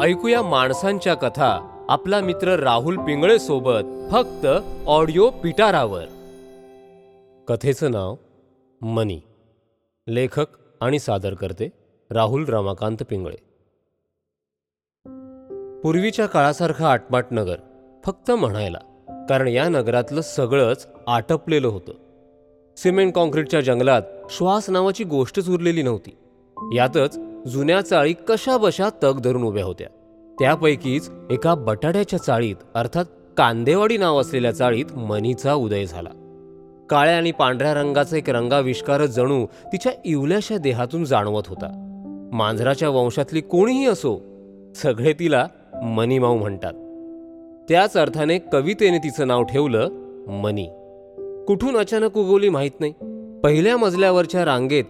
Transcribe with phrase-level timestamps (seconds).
[0.00, 1.84] ऐकूया माणसांच्या कथा.
[1.88, 4.46] आपला मित्र राहुल पिंगळे सोबत फक्त
[4.86, 6.04] ऑडिओ पिटारावर.
[7.48, 8.16] कथेचं नाव
[8.82, 9.20] मनी.
[10.08, 10.46] लेखक
[10.80, 11.68] आणि सादर करते
[12.10, 13.36] राहुल रमाकांत पिंगळे.
[15.80, 17.56] पूर्वीच्या काळासारखा आटमाट नगर
[18.04, 18.78] फक्त म्हणायला
[19.28, 21.92] कारण या नगरातलं सगळंच आटपलेलं होतं.
[22.76, 26.16] सिमेंट कॉन्क्रीटच्या जंगलात श्वास नावाची गोष्टच उरलेली नव्हती.
[26.76, 29.86] यातच जुन्या चाळी कशाबशा तग धरून उभ्या होत्या.
[30.38, 33.04] त्यापैकीच एका बटाट्याच्या चाळीत अर्थात
[33.36, 36.08] कांदेवाडी नाव असलेल्या चाळीत मनीचा उदय झाला.
[36.90, 41.90] काळ्या आणि पांढऱ्या रंगाचा एक रंगाविष्कार जणू तिच्या इवल्याशा देहातून जाणवत होता.
[42.32, 44.22] मांजराच्या वंशातली कोणीही असो
[44.76, 45.46] सगळे तिला
[45.82, 46.72] मनीमाऊ म्हणतात.
[47.68, 49.88] त्याच अर्थाने कवितेने तिचं नाव ठेवलं
[50.28, 50.66] मनी
[51.46, 52.92] कुठून अचानक उगवली माहीत नाही.
[53.44, 54.84] पहिल्या मजल्यावरच्या रांगेत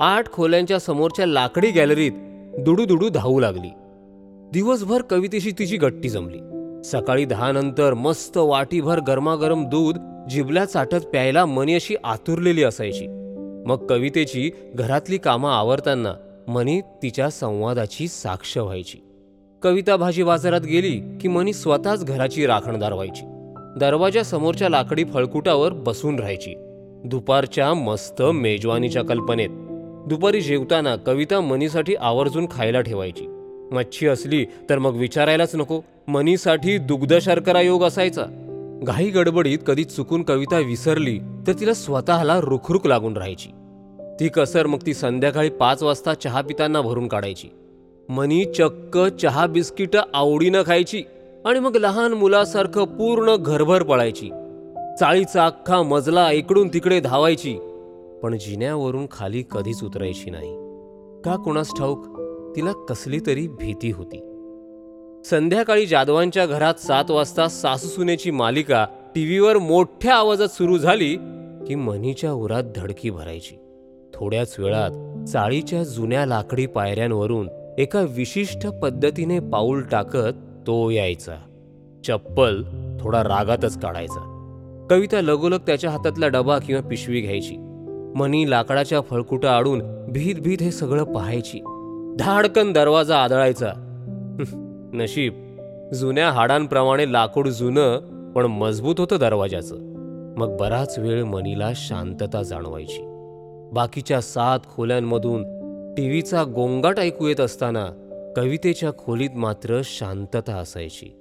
[0.00, 2.12] आठ खोल्यांच्या समोरच्या लाकडी गॅलरीत
[2.58, 3.68] दुडू दुडू धावू लागली.
[4.52, 6.38] दिवसभर कवितेशी तिची गट्टी जमली.
[6.84, 9.98] सकाळी दहा नंतर मस्त वाटीभर गरमागरम दूध
[10.30, 13.06] जिबल्या चाटत प्यायला मनी अशी आतुरलेली असायची.
[13.66, 16.12] मग कवितेची घरातली कामं आवरताना
[16.48, 18.98] मनी तिच्या संवादाची साक्ष व्हायची.
[19.62, 23.22] कविता भाजी बाजारात गेली की मनी स्वतःच घराची राखणदार व्हायची.
[23.78, 26.54] दरवाजा समोरच्या लाकडी फळकुटावर बसून राहायची.
[27.04, 29.48] दुपारच्या मस्त मेजवानीच्या कल्पनेत
[30.08, 33.26] दुपारी जेवताना कविता मनीसाठी आवर्जून खायला ठेवायची.
[33.72, 35.80] मच्छी असली तर मग विचारायलाच नको.
[36.08, 38.22] मनीसाठी दुग्ध शर्करा योग असायचा.
[38.82, 43.48] घाई गडबडीत कधी चुकून कविता विसरली तर तिला स्वतःला रुखरुख लागून राहायची.
[44.20, 47.48] ती कसर मग ती संध्याकाळी पाच वाजता चहा पिताना भरून काढायची.
[48.08, 51.02] मनी चक्क चहा बिस्किटं आवडीनं खायची
[51.44, 54.30] आणि मग लहान मुलासारखं पूर्ण घरभर पळायची.
[55.00, 57.58] चाळीचा अख्खा मजला इकडून तिकडे धावायची.
[58.22, 60.54] पण जिन्यावरून खाली कधीच उतरायची नाही.
[61.24, 62.06] का कुणास ठाऊक
[62.56, 64.24] तिला कसली तरी भीती होती.
[65.24, 71.16] संध्याकाळी जाधवांच्या घरात सात वाजता सासूसुनेची मालिका टीव्हीवर मोठ्या आवाजात सुरू झाली
[71.66, 73.58] की मनीच्या उरात धडकी भरायची.
[74.14, 81.36] थोड्याच वेळात चाळीच्या जुन्या लाकडी पायऱ्यांवरून एका विशिष्ट पद्धतीने पाऊल टाकत तो यायचा.
[82.04, 82.62] चप्पल
[83.00, 84.34] थोडा रागातच काढायचा.
[84.90, 87.67] कविता लगोलग त्याच्या हातातला डबा किंवा पिशवी घ्यायची.
[88.16, 91.60] मनी लाकडाच्या फळकुटा आडून भीत भीत हे सगळं पाहायची.
[92.18, 93.72] धाडकन दरवाजा आदळायचा.
[94.94, 95.44] नशीब.
[95.94, 97.98] जुन्या हाडांप्रमाणे लाकूड जुनं
[98.32, 99.76] पण मजबूत होतं दरवाजाचं.
[100.36, 103.04] मग बराच वेळ मनीला शांतता जाणवायची.
[103.72, 105.42] बाकीच्या सात खोल्यांमधून
[105.94, 107.86] टीव्हीचा गोंगाट ऐकू येत असताना
[108.36, 111.14] कवितेच्या खोलीत मात्र शांतता असायची.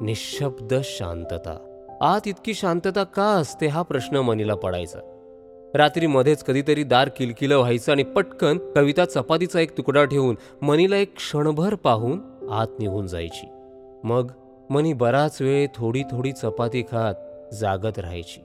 [0.00, 1.66] निशब्द शांतता.
[2.00, 5.16] आत इतकी शांतता का असते हा प्रश्न मनीला पडायचा.
[5.74, 11.16] रात्री मध्येच कधीतरी दार किलकिलं व्हायचं आणि पटकन कविता चपातीचा एक तुकडा ठेवून मनीला एक
[11.16, 12.20] क्षणभर पाहून
[12.50, 13.46] आत निघून जायची.
[14.04, 14.30] मग
[14.70, 17.14] मनी बराच वेळ थोडी थोडी चपाती खात
[17.54, 18.40] जागत राहायची.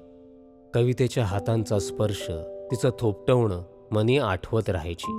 [0.73, 2.31] कवितेच्या हातांचा स्पर्श
[2.71, 5.11] तिचं थोपटवणं मनी आठवत राहायची.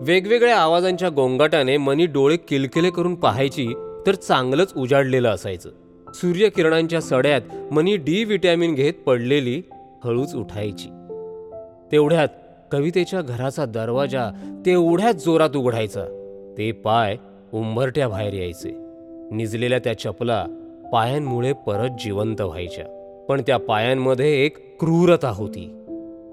[0.00, 3.66] वेगवेगळ्या आवाजांच्या गोंगाटाने मनी डोळे किलकिले करून पाहायची
[4.06, 5.70] तर चांगलंच उजाडलेलं असायचं.
[6.14, 9.62] सूर्यकिरणांच्या सड्यात मनी डी व्हिटॅमिन घेत पडलेली
[10.04, 10.88] हळूच उठायची.
[11.92, 12.28] तेवढ्यात
[12.72, 14.30] कवितेच्या घराचा दरवाजा
[14.66, 16.04] तेवढ्याच जोरात उघडायचा.
[16.58, 17.16] ते पाय
[17.54, 18.70] उंबरट्या बाहेर यायचे.
[19.30, 20.46] निजलेल्या त्या चपला
[20.92, 22.84] पायांमुळे परत जिवंत व्हायच्या.
[23.28, 25.84] पण त्या पायांमध्ये एक क्रूरता होती.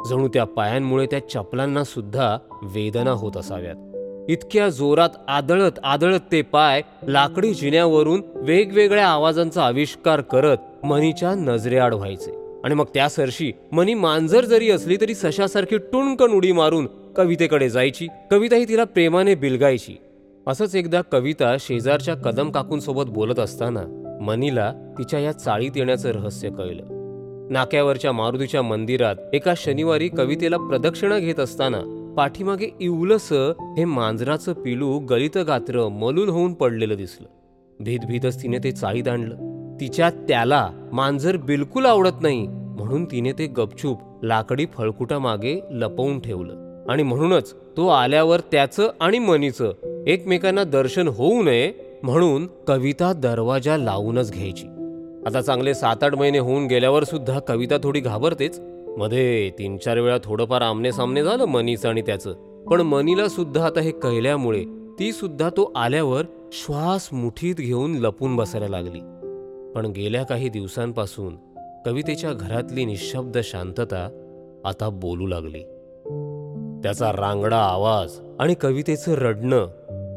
[0.10, 3.76] जणू त्या पायांमुळे त्या चपलांना सुद्धा वेदना होत असाव्यात.
[4.30, 12.43] इतक्या जोरात आदळत आदळत ते पाय लाकडी जिन्यावरून वेगवेगळ्या आवाजांचा आविष्कार करत मनीच्या नजरेआड व्हायचे.
[12.64, 18.08] आणि मग त्या सरशी मनी मांजर जरी असली तरी सशासारखी टुणकण उडी मारून कवितेकडे जायची.
[18.32, 19.98] कविताही तिला प्रेमाने बिलगायची.
[20.48, 23.82] असंच एकदा कविता शेजारच्या कदम काकूंसोबत बोलत असताना
[24.22, 26.84] मनीला तिच्या या चाळीत येण्याचं रहस्य कळलं.
[27.52, 33.34] नाक्यावरच्या मारुतीच्या मंदिरात एका शनिवारी कवितेला प्रदक्षिणा घेत असताना पाठीमागे इवलस
[33.78, 37.28] हे मांजराचं पिलू गलित गात्र मलूल होऊन पडलेलं दिसलं.
[37.84, 39.36] भीत भीतच तिने ते चाळीत आणलं.
[39.82, 42.48] तिच्या त्याला मांजर बिलकुल आवडत नाही.
[42.78, 46.86] म्हणून तिने ते गपचूप लाकडी फळकुटा मागे लपवून ठेवलं.
[46.90, 49.74] आणि म्हणूनच तो आल्यावर त्याचं आणि मनीचं
[50.08, 51.74] एकमेकांना दर्शन होऊ नये
[52.04, 54.68] म्हणून कविता दरवाजा लावूनच घ्यायची.
[55.26, 58.62] आता चांगले सात आठ महिने होऊन गेल्यावर सुद्धा कविता थोडी घाबरतेच.
[58.98, 62.34] मध्ये तीन चार वेळा थोडंफार आमने सामने झालं मनीचं आणि त्याचं.
[62.70, 64.64] पण मनीला सुद्धा आता हे कळल्यामुळे
[65.00, 69.00] ती सुद्धा तो आल्यावर श्वास मुठीत घेऊन लपून बसायला लागली.
[69.76, 71.36] पण गेल्या काही दिवसांपासून
[71.86, 74.10] कवितेच्या घरातली निशब्द शांतता
[74.66, 75.60] आता बोलू लागली.
[76.84, 79.68] त्याचा रांगडा आवाज आणि कवितेचं रडणं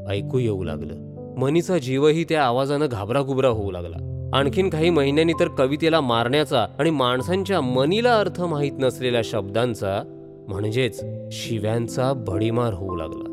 [0.08, 0.94] ऐकू येऊ लागलं.
[1.38, 4.30] मनीचा जीवही त्या आवाजानं घाबराघुबरा होऊ लागला.
[4.34, 10.02] आणखीन काही महिन्यांनी तर कवितेला मारण्याचा आणि माणसांच्या मनीला अर्थ माहीत नसलेल्या शब्दांचा
[10.48, 13.32] म्हणजेच शिव्यांचा भडीमार होऊ लागला.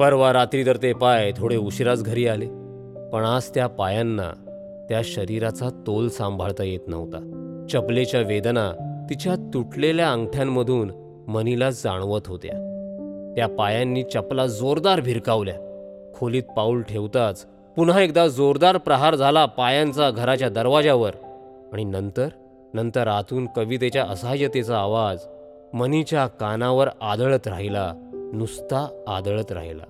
[0.00, 2.46] परवा रात्री तर ते पाय थोडे उशिराच घरी आले.
[3.12, 4.32] पण आज त्या पायांना
[4.88, 7.39] त्या शरीराचा तोल सांभाळता येत नव्हता.
[7.72, 8.72] चपलेच्या वेदना
[9.10, 10.90] तिच्या तुटलेल्या अंगठ्यांमधून
[11.28, 12.66] मनीला जाणवत होत्या.
[13.36, 15.54] त्या पायांनी चपला जोरदार भिरकावल्या.
[16.14, 17.46] खोलीत पाऊल ठेवताच
[17.76, 21.10] पुन्हा एकदा जोरदार प्रहार झाला पायांचा घराच्या दरवाजावर.
[21.72, 22.28] आणि नंतर
[22.74, 25.18] नंतर आतून कवितेच्या असहाय्यतेचा आवाज
[25.72, 27.92] मनीच्या कानावर आदळत राहिला
[28.32, 29.84] नुसता आदळत राहिला.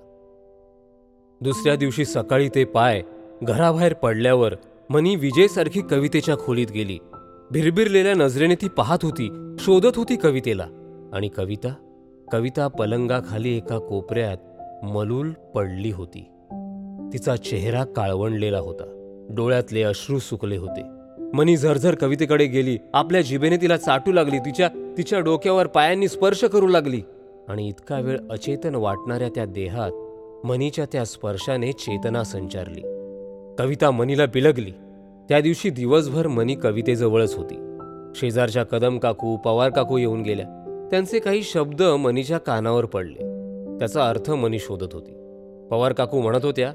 [1.41, 3.03] दुसऱ्या दिवशी सकाळी ते पाय
[3.43, 4.55] घराबाहेर पडल्यावर
[4.91, 6.99] मनी विजेसारखी कवितेच्या खोलीत गेली.
[7.53, 10.67] भिरभिरलेल्या नजरेने ती पाहत होती शोधत होती कवितेला.
[11.13, 11.75] आणि कविता
[12.33, 14.37] कविता पलंगाखाली एका कोपऱ्यात
[14.85, 16.25] मलूल पडली होती.
[17.13, 18.85] तिचा चेहरा काळवणलेला होता.
[19.31, 20.83] डोळ्यातले अश्रू सुकले होते.
[21.35, 22.79] मनी झरझर कवितेकडे गेली.
[22.95, 24.39] आपल्या जिभेने तिला चाटू लागली.
[24.39, 27.01] तिच्या तिच्या डोक्यावर पायांनी स्पर्श करू लागली.
[27.49, 29.91] आणि इतका वेळ अचेतन वाटणाऱ्या त्या देहात
[30.47, 32.81] मनीच्या त्या स्पर्शाने चेतना संचारली.
[33.59, 34.73] कविता मनीला बिलगली.
[35.31, 37.79] त्या दिवशी दिवसभर मनी कवितेजवळच होती.
[38.15, 40.47] शेजारच्या कदम काकू पवार काकू येऊन गेल्या.
[40.91, 43.19] त्यांचे काही शब्द मनीच्या कानावर पडले.
[43.79, 45.13] त्याचा अर्थ मनी शोधत होती.
[45.71, 46.73] पवार काकू म्हणत होत्या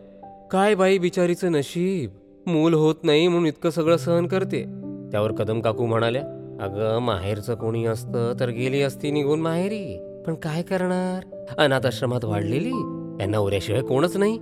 [0.51, 2.09] काय बाई बिचारीचं नशीब?
[2.49, 4.63] मूल होत नाही म्हणून इतकं सगळं सहन करते.
[5.11, 6.21] त्यावर कदम काकू म्हणाल्या
[6.61, 9.99] अगं माहेरचं कोणी असतं तर गेली असती निघून माहेरी.
[10.27, 11.45] पण काय करणार?
[11.57, 12.71] अनाथ आश्रमात वाढलेली.
[13.19, 14.39] यांना उऱ्याशिवाय कोणच नाही.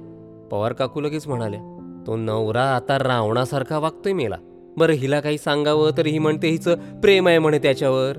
[0.52, 1.73] पवार काकू लगेच म्हणाल्या
[2.08, 4.36] तो नवरा आता रावणासारखा वागतोय मेला.
[4.78, 8.14] बरं हिला काही सांगावं तर ही म्हणते हिचं प्रेम आहे म्हणे त्याच्यावर.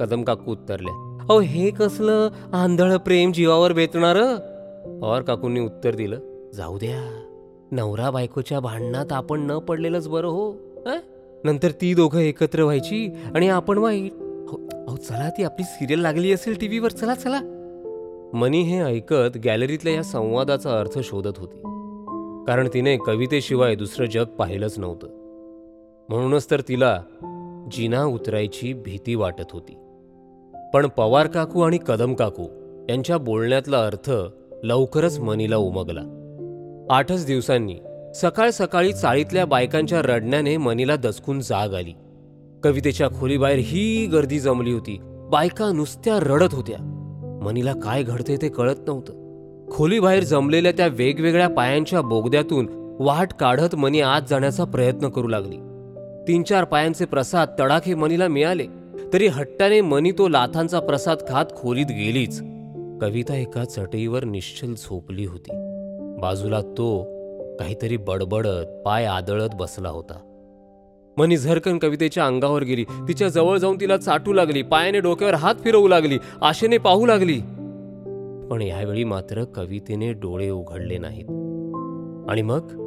[0.00, 4.16] कदम काकू उत्तरल्या अहो हे कसलं आंधळ प्रेम जीवावर बेतणार?
[5.02, 6.18] पवार काकूंनी उत्तर दिलं
[6.54, 7.24] जाऊ द्या.
[7.72, 10.52] नवरा बायकोच्या भांडणात आपण न पडलेलंच बरं हो
[11.44, 14.12] नंतर ती दोघं एकत्र व्हायची आणि आपण वाईट.
[14.12, 17.40] अहो अहो, चला ती आपली सिरियल लागली असेल टीव्हीवर चला चला.
[18.34, 21.77] मनी हे ऐकत गॅलरीतल्या या संवादाचा अर्थ शोधत होती.
[22.48, 25.06] कारण तिने कवितेशिवाय दुसरं जग पाहिलंच नव्हतं.
[26.08, 27.02] म्हणूनच तर तिला
[27.72, 29.76] जिना उतरायची भीती वाटत होती.
[30.74, 32.44] पण पवार काकू आणि कदम काकू
[32.90, 34.10] यांच्या बोलण्यातला अर्थ
[34.64, 36.00] लवकरच मनीला उमगला.
[36.90, 37.74] आठच दिवसांनी
[38.14, 41.92] सकाळ सकाळी चाळीतल्या बायकांच्या रडण्याने मनीला दचकून जाग आली.
[42.62, 44.98] कवितेच्या खोलीबाहेर ही गर्दी जमली होती.
[45.02, 46.78] बायका नुसत्या रडत होत्या.
[47.42, 49.27] मनीला काय घडते ते कळत नव्हतं.
[49.70, 52.68] खोलीबाहेर जमलेल्या त्या वेगवेगळ्या पायांच्या बोगद्यातून
[52.98, 55.56] वाट काढत मनी आत जाण्याचा प्रयत्न करू लागली.
[56.28, 58.66] तीन चार पायांचे प्रसाद तडाखे मनीला मिळाले
[59.12, 62.40] तरी हट्टाने मनी तो लाथांचा प्रसाद खात खोलीत गेलीच.
[63.00, 65.50] कविता एका चटईवर निश्चल झोपली होती.
[66.20, 67.02] बाजूला तो
[67.60, 70.18] काहीतरी बडबडत पाय आदळत बसला होता.
[71.16, 72.84] मनी झरकन कवितेच्या अंगावर गेली.
[72.84, 77.40] तिच्या जवळ जाऊन तिला चाटू लागली पायाने डोक्यावर हात फिरवू लागली आशेने पाहू लागली.
[78.50, 81.24] पण ह्यावेळी मात्र कवितेने डोळे उघडले नाहीत.
[82.30, 82.84] आणि मग?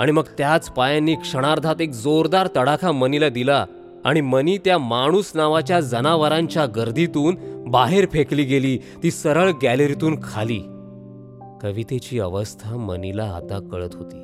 [0.00, 3.66] आणि मग त्याच पायांनी क्षणार्धात एक जोरदार तडाखा मनीला दिला
[4.04, 7.36] आणि मनी त्या माणूस नावाच्या जनावरांच्या गर्दीतून
[7.70, 10.60] बाहेर फेकली गेली ती सरळ गॅलरीतून खाली.
[11.62, 14.22] कवितेची अवस्था मनीला आता कळत होती.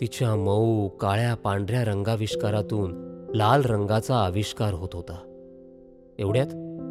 [0.00, 2.92] तिच्या मऊ काळ्या पांढऱ्या रंगाविष्कारातून
[3.34, 5.16] लाल रंगाचा आविष्कार होत होता.
[6.18, 6.46] एवढ्यात?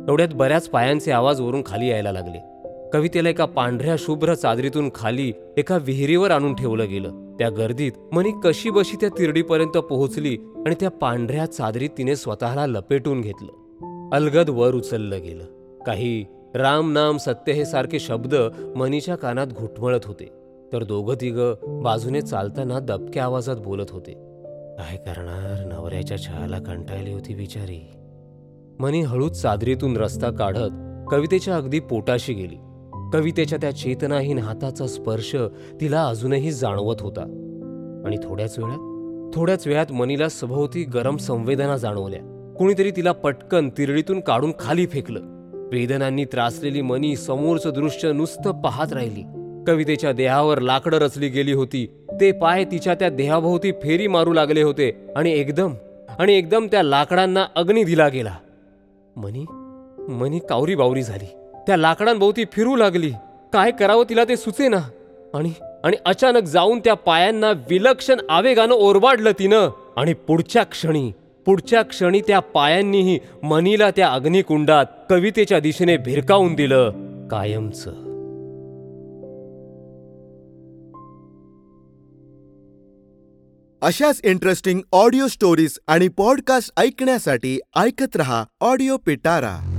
[0.10, 2.59] एवढ्यात बऱ्याच पायांचे आवाज वरून खाली यायला लागले.
[2.94, 7.36] कवितेला एका पांढऱ्या शुभ्र चादरीतून खाली एका विहिरीवर आणून ठेवलं गेलं.
[7.40, 13.22] त्या गर्दीत मनी कशी बशी त्या तिरडीपर्यंत पोहोचली आणि त्या पांढऱ्या चादरीत तिने स्वतःला लपेटून
[13.22, 14.10] घेतलं.
[14.14, 15.44] अलगद वर उचललं गेलं.
[15.86, 18.36] काही राम नाम सत्य हे सारखे शब्द
[18.76, 20.30] मनीच्या कानात घुटमळत होते.
[20.74, 24.12] तर दोघं तिघं बाजूने चालताना दबक्या आवाजात बोलत होते.
[24.78, 27.88] काय करणार नवऱ्याच्या छायाला कंटाळली होती बिचारी.
[28.80, 30.72] मनी हळूच चादरीतून रस्ता काढत
[31.12, 32.56] कवितेच्या अगदी पोटाशी गेली.
[33.14, 35.36] कवितेच्या त्या चेतनाहीन हाताचा स्पर्श
[35.82, 37.22] तिला अजूनही जाणवत होता.
[38.06, 38.78] आणि थोड्याच वेळात
[39.36, 42.54] थोड्याच वेळात मनीला सभोवती गरम संवेदना जाणवल्या.
[42.58, 45.20] कुणीतरी तिला पटकन तिरडीतून काढून खाली फेकलं.
[45.72, 49.24] वेदनांनी त्रासलेली मनी समोरचं दृश्य नुसतं पाहत राहिली.
[49.68, 51.88] कवितेच्या देहावर लाकडं रचली गेली होती.
[52.22, 55.74] ते पाय तिच्या त्या देहाभोवती फेरी मारू लागले होते आणि एकदम
[56.20, 58.36] आणि एकदम त्या लाकडांना अग्नी दिला गेला.
[59.16, 59.46] मनी
[60.10, 61.39] मनी कावरी बावरी झाली.
[61.68, 63.12] त्या लाकडांभोवती फिरू लागली.
[63.54, 64.90] काय करावं तिला ते सुचे ना
[65.34, 65.52] आणि
[65.84, 69.70] आणि अचानक जाऊन त्या पायांना विलक्षण आवेगानं ओरबाडलं तिनं.
[69.98, 71.12] आणि पुढच्या क्षणी
[71.46, 76.90] पुढच्या क्षणी त्या पायांनीही मनीला त्या अग्निकुंडात कवितेच्या दिशेने भिरकावून दिलं.
[77.28, 77.88] कायमच.
[83.82, 89.79] अशाच इंटरेस्टिंग ऑडिओ स्टोरीज आणि पॉडकास्ट ऐकण्यासाठी ऐकत रहा ऑडिओ पिटारा.